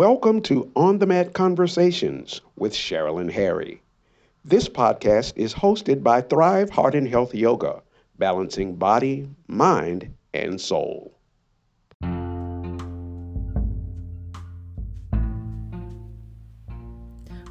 [0.00, 3.82] Welcome to On the Mat Conversations with Cheryl and Harry.
[4.46, 7.82] This podcast is hosted by Thrive Heart and Health Yoga,
[8.18, 11.12] balancing body, mind, and soul.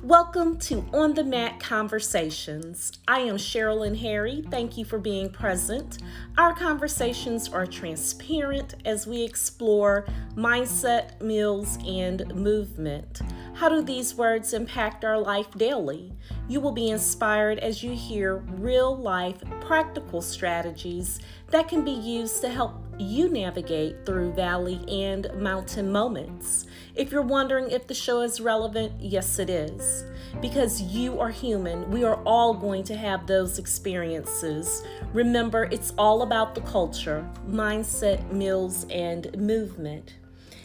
[0.09, 2.93] Welcome to On the Mat Conversations.
[3.07, 4.43] I am Cheryl and Harry.
[4.49, 5.99] Thank you for being present.
[6.35, 13.21] Our conversations are transparent as we explore mindset, meals, and movement.
[13.53, 16.11] How do these words impact our life daily?
[16.47, 21.19] You will be inspired as you hear real life practical strategies
[21.51, 26.65] that can be used to help you navigate through valley and mountain moments.
[26.95, 30.05] If you're wondering if the show is relevant, yes, it is.
[30.41, 34.83] Because you are human, we are all going to have those experiences.
[35.13, 40.15] Remember, it's all about the culture, mindset, meals, and movement.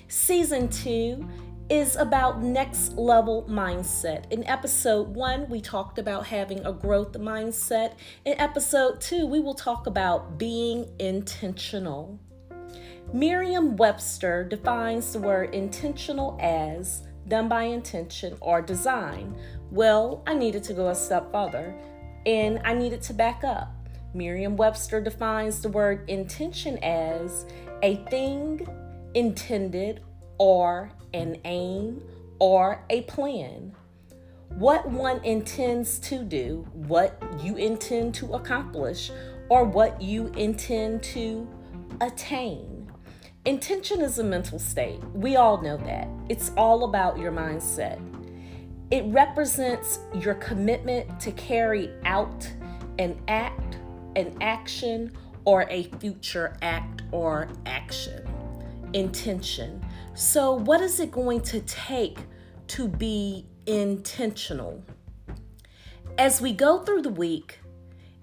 [0.08, 1.26] Season two
[1.70, 4.30] is about next level mindset.
[4.30, 7.94] In episode one, we talked about having a growth mindset.
[8.24, 12.18] In episode two, we will talk about being intentional.
[13.12, 19.34] Merriam Webster defines the word intentional as done by intention or design.
[19.70, 21.74] Well, I needed to go a step further
[22.26, 23.72] and I needed to back up.
[24.12, 27.46] Merriam Webster defines the word intention as
[27.82, 28.66] a thing
[29.14, 30.02] intended
[30.38, 32.02] or an aim
[32.38, 33.74] or a plan.
[34.48, 39.10] What one intends to do, what you intend to accomplish,
[39.48, 41.48] or what you intend to
[42.00, 42.90] attain.
[43.44, 45.02] Intention is a mental state.
[45.12, 46.08] We all know that.
[46.28, 48.00] It's all about your mindset.
[48.90, 52.50] It represents your commitment to carry out
[52.98, 53.76] an act,
[54.16, 55.12] an action,
[55.44, 58.22] or a future act or action.
[58.92, 59.83] Intention.
[60.16, 62.18] So, what is it going to take
[62.68, 64.80] to be intentional?
[66.16, 67.58] As we go through the week,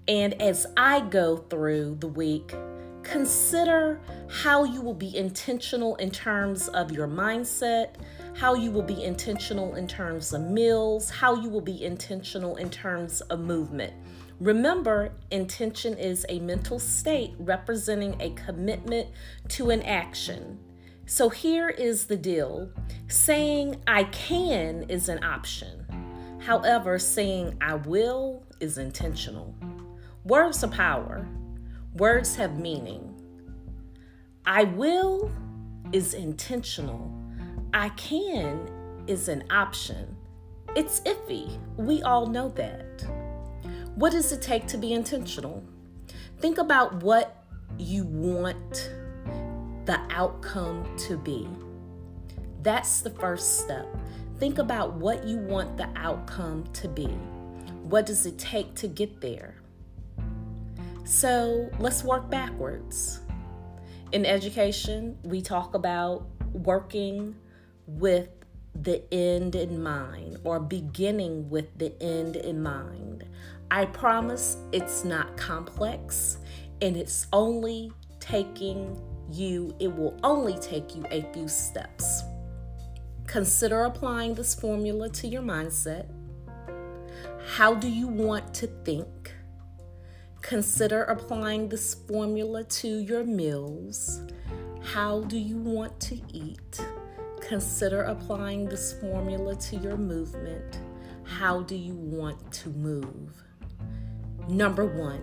[0.08, 2.54] and as I go through the week,
[3.02, 7.96] consider how you will be intentional in terms of your mindset,
[8.34, 12.70] how you will be intentional in terms of meals, how you will be intentional in
[12.70, 13.92] terms of movement.
[14.40, 19.08] Remember, intention is a mental state representing a commitment
[19.48, 20.58] to an action.
[21.12, 22.70] So here is the deal
[23.06, 25.84] saying I can is an option.
[26.40, 29.54] However, saying I will is intentional.
[30.24, 31.28] Words are power.
[31.96, 33.14] Words have meaning.
[34.46, 35.30] I will
[35.92, 37.12] is intentional.
[37.74, 38.70] I can
[39.06, 40.16] is an option.
[40.74, 41.58] It's iffy.
[41.76, 43.04] We all know that.
[43.96, 45.62] What does it take to be intentional?
[46.38, 47.44] Think about what
[47.76, 48.90] you want
[49.84, 51.48] the outcome to be.
[52.62, 53.86] That's the first step.
[54.38, 57.08] Think about what you want the outcome to be.
[57.82, 59.56] What does it take to get there?
[61.04, 63.20] So let's work backwards.
[64.12, 67.34] In education, we talk about working
[67.86, 68.28] with
[68.74, 73.24] the end in mind or beginning with the end in mind.
[73.70, 76.38] I promise it's not complex
[76.80, 79.00] and it's only taking
[79.32, 82.22] you, it will only take you a few steps.
[83.26, 86.06] Consider applying this formula to your mindset.
[87.56, 89.32] How do you want to think?
[90.42, 94.20] Consider applying this formula to your meals.
[94.82, 96.80] How do you want to eat?
[97.40, 100.80] Consider applying this formula to your movement.
[101.24, 103.42] How do you want to move?
[104.48, 105.20] Number one,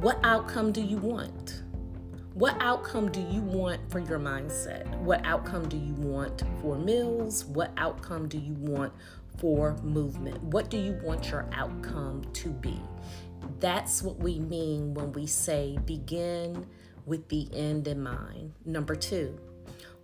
[0.00, 1.62] what outcome do you want?
[2.38, 4.86] What outcome do you want for your mindset?
[5.00, 7.44] What outcome do you want for meals?
[7.46, 8.92] What outcome do you want
[9.38, 10.40] for movement?
[10.44, 12.80] What do you want your outcome to be?
[13.58, 16.64] That's what we mean when we say begin
[17.06, 18.52] with the end in mind.
[18.64, 19.36] Number two,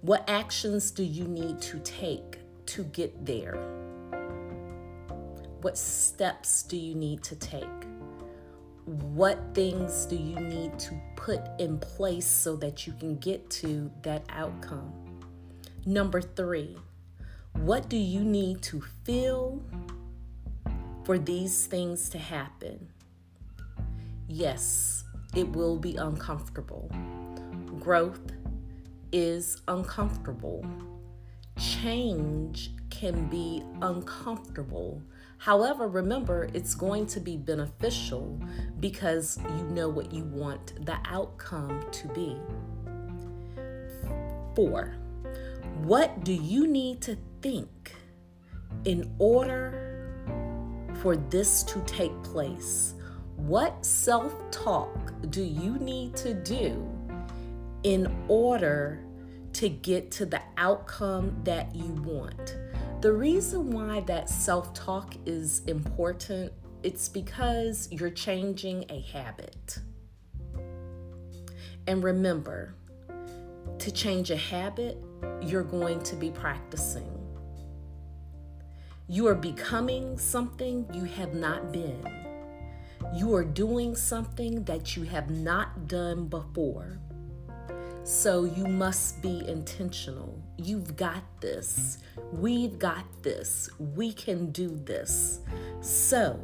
[0.01, 3.55] what actions do you need to take to get there?
[5.61, 7.63] What steps do you need to take?
[8.87, 13.91] What things do you need to put in place so that you can get to
[14.03, 14.93] that outcome?
[15.87, 16.77] Number three,
[17.55, 19.63] what do you need to feel
[21.05, 22.89] for these things to happen?
[24.29, 25.05] Yes,
[25.35, 26.91] it will be uncomfortable.
[27.81, 28.33] Growth
[29.13, 30.63] is uncomfortable.
[31.59, 35.01] Change can be uncomfortable.
[35.39, 38.41] However, remember, it's going to be beneficial
[38.81, 42.37] because you know what you want the outcome to be.
[44.55, 44.95] Four,
[45.83, 47.95] What do you need to think
[48.85, 49.85] in order
[51.03, 52.95] for this to take place?
[53.37, 56.89] What self talk do you need to do
[57.83, 59.05] in order
[59.55, 62.57] to get to the outcome that you want?
[63.05, 66.51] The reason why that self talk is important
[66.83, 69.79] it's because you're changing a habit.
[71.87, 72.75] And remember,
[73.79, 74.97] to change a habit,
[75.43, 77.13] you're going to be practicing.
[79.07, 82.09] You are becoming something you have not been.
[83.15, 87.01] You are doing something that you have not done before.
[88.05, 90.39] So you must be intentional.
[90.59, 91.99] You've got this.
[92.33, 93.71] We've got this.
[93.79, 95.41] We can do this.
[95.81, 96.39] So,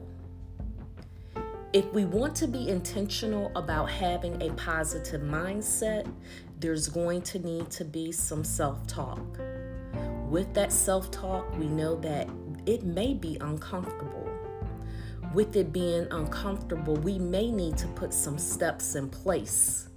[1.74, 6.10] if we want to be intentional about having a positive mindset,
[6.60, 9.38] there's going to need to be some self talk.
[10.30, 12.26] With that self talk, we know that
[12.64, 14.30] it may be uncomfortable.
[15.34, 19.89] With it being uncomfortable, we may need to put some steps in place.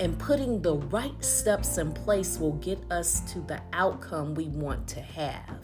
[0.00, 4.86] And putting the right steps in place will get us to the outcome we want
[4.88, 5.58] to have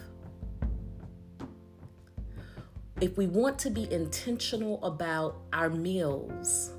[3.00, 6.72] if we want to be intentional about our meals,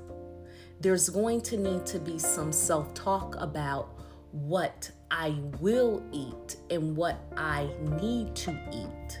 [0.80, 3.98] there's going to need to be some self talk about
[4.32, 7.70] what I will eat and what I
[8.00, 9.20] need to eat.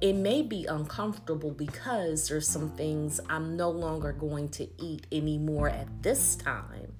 [0.00, 5.68] It may be uncomfortable because there's some things I'm no longer going to eat anymore
[5.68, 6.92] at this time.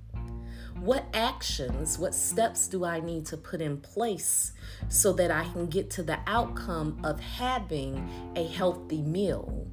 [0.81, 4.53] What actions, what steps do I need to put in place
[4.89, 9.67] so that I can get to the outcome of having a healthy meal?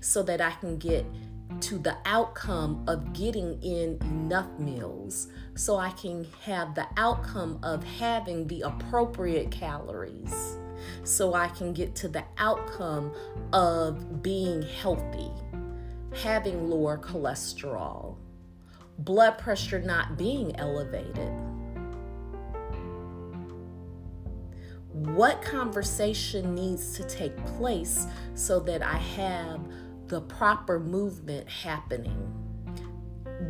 [0.00, 1.04] So that I can get
[1.62, 5.28] to the outcome of getting in enough meals.
[5.56, 10.58] So I can have the outcome of having the appropriate calories.
[11.02, 13.12] So I can get to the outcome
[13.52, 15.30] of being healthy,
[16.14, 18.16] having lower cholesterol,
[18.98, 21.32] blood pressure not being elevated.
[24.92, 29.60] What conversation needs to take place so that I have
[30.06, 32.28] the proper movement happening?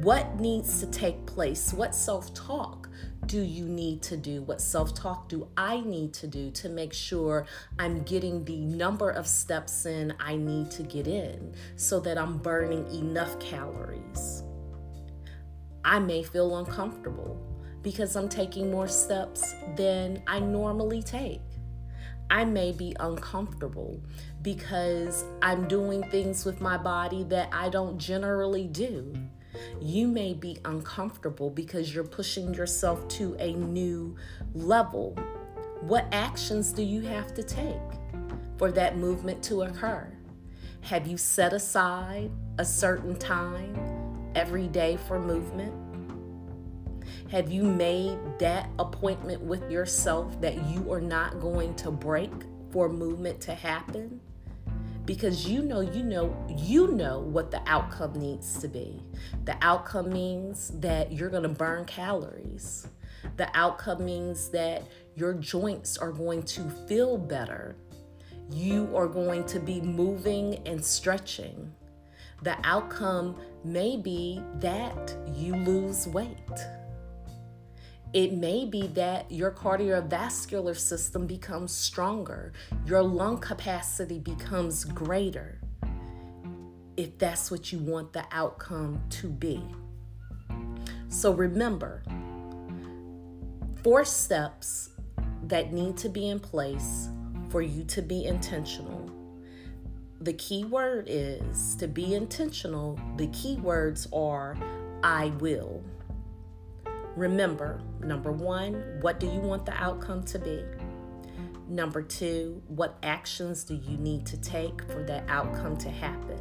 [0.00, 1.72] What needs to take place?
[1.72, 2.88] What self talk
[3.26, 4.42] do you need to do?
[4.42, 7.46] What self talk do I need to do to make sure
[7.78, 12.38] I'm getting the number of steps in I need to get in so that I'm
[12.38, 14.41] burning enough calories?
[15.84, 17.36] I may feel uncomfortable
[17.82, 21.40] because I'm taking more steps than I normally take.
[22.30, 24.00] I may be uncomfortable
[24.40, 29.12] because I'm doing things with my body that I don't generally do.
[29.80, 34.16] You may be uncomfortable because you're pushing yourself to a new
[34.54, 35.18] level.
[35.82, 37.76] What actions do you have to take
[38.56, 40.10] for that movement to occur?
[40.82, 43.91] Have you set aside a certain time
[44.34, 45.72] every day for movement?
[47.30, 52.30] Have you made that appointment with yourself that you are not going to break
[52.70, 54.20] for movement to happen?
[55.04, 59.00] Because you know, you know, you know what the outcome needs to be.
[59.44, 62.86] The outcome means that you're going to burn calories.
[63.36, 64.82] The outcome means that
[65.14, 67.76] your joints are going to feel better.
[68.50, 71.72] You are going to be moving and stretching
[72.42, 76.36] the outcome may be that you lose weight.
[78.12, 82.52] It may be that your cardiovascular system becomes stronger,
[82.84, 85.60] your lung capacity becomes greater,
[86.96, 89.62] if that's what you want the outcome to be.
[91.08, 92.02] So remember,
[93.82, 94.90] four steps
[95.44, 97.08] that need to be in place
[97.48, 99.10] for you to be intentional
[100.22, 102.98] the key word is to be intentional.
[103.16, 104.56] The key words are
[105.02, 105.82] I will.
[107.16, 110.62] Remember, number one, what do you want the outcome to be?
[111.68, 116.38] Number two, what actions do you need to take for that outcome to happen?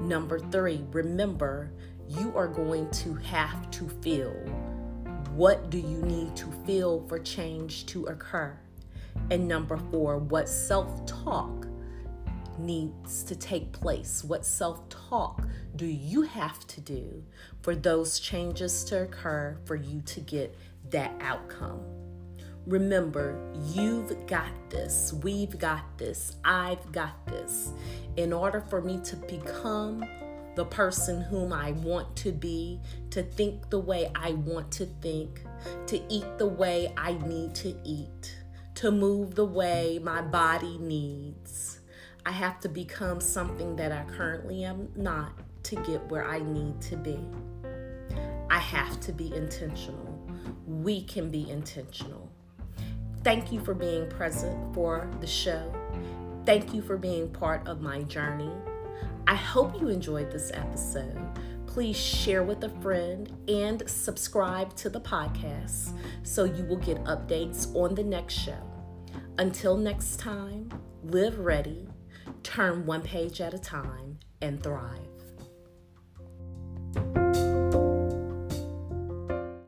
[0.00, 1.72] Number three, remember,
[2.08, 4.32] you are going to have to feel.
[5.34, 8.56] What do you need to feel for change to occur?
[9.30, 11.66] And number four, what self talk
[12.62, 14.24] needs to take place?
[14.24, 17.22] What self talk do you have to do
[17.60, 20.56] for those changes to occur for you to get
[20.90, 21.80] that outcome?
[22.66, 23.38] Remember,
[23.74, 25.12] you've got this.
[25.22, 26.36] We've got this.
[26.44, 27.72] I've got this.
[28.16, 30.04] In order for me to become
[30.54, 35.40] the person whom I want to be, to think the way I want to think,
[35.86, 38.36] to eat the way I need to eat,
[38.76, 41.80] to move the way my body needs.
[42.24, 45.32] I have to become something that I currently am not
[45.64, 47.18] to get where I need to be.
[48.50, 50.20] I have to be intentional.
[50.66, 52.30] We can be intentional.
[53.24, 55.72] Thank you for being present for the show.
[56.44, 58.50] Thank you for being part of my journey.
[59.26, 61.18] I hope you enjoyed this episode.
[61.66, 67.74] Please share with a friend and subscribe to the podcast so you will get updates
[67.74, 68.58] on the next show.
[69.38, 70.68] Until next time,
[71.04, 71.88] live ready,
[72.42, 75.11] turn one page at a time, and thrive.